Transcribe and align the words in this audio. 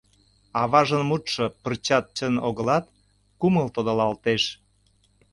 Аважын 0.61 1.01
мутшо 1.09 1.45
пырчат 1.61 2.05
чын 2.17 2.33
огылат, 2.47 2.85
кумыл 3.39 3.67
тодылалтеш. 3.75 4.43